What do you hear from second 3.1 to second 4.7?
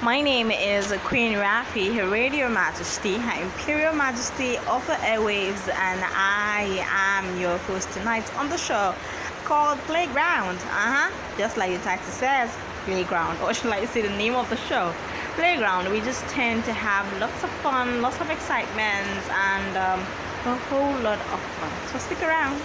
Her Imperial Majesty